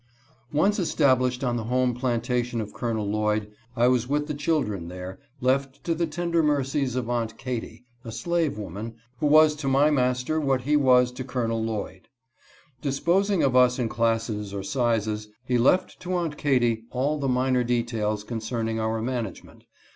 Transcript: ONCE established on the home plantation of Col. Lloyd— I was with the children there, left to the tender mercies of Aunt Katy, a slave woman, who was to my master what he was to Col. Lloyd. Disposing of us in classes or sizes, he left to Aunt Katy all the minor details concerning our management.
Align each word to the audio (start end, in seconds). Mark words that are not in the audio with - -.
ONCE 0.51 0.79
established 0.79 1.43
on 1.43 1.57
the 1.57 1.65
home 1.65 1.93
plantation 1.93 2.59
of 2.59 2.73
Col. 2.73 2.93
Lloyd— 2.95 3.51
I 3.75 3.87
was 3.87 4.07
with 4.07 4.25
the 4.25 4.33
children 4.33 4.87
there, 4.87 5.19
left 5.41 5.83
to 5.83 5.93
the 5.93 6.07
tender 6.07 6.41
mercies 6.41 6.95
of 6.95 7.07
Aunt 7.07 7.37
Katy, 7.37 7.85
a 8.03 8.11
slave 8.11 8.57
woman, 8.57 8.95
who 9.19 9.27
was 9.27 9.53
to 9.57 9.67
my 9.67 9.91
master 9.91 10.39
what 10.41 10.61
he 10.61 10.75
was 10.75 11.11
to 11.11 11.23
Col. 11.23 11.63
Lloyd. 11.63 12.07
Disposing 12.81 13.43
of 13.43 13.55
us 13.55 13.77
in 13.77 13.89
classes 13.89 14.55
or 14.55 14.63
sizes, 14.63 15.27
he 15.45 15.59
left 15.59 15.99
to 15.99 16.15
Aunt 16.15 16.35
Katy 16.35 16.85
all 16.89 17.19
the 17.19 17.27
minor 17.29 17.63
details 17.63 18.23
concerning 18.23 18.79
our 18.79 19.03
management. 19.03 19.65